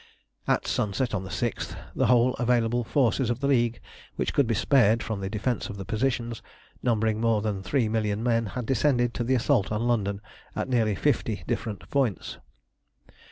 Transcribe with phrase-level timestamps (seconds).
[0.47, 3.79] At sunset on the 6th the whole available forces of the League
[4.15, 6.41] which could be spared from the defence of the positions,
[6.81, 10.19] numbering more than three million men, had descended to the assault on London
[10.55, 12.39] at nearly fifty different points.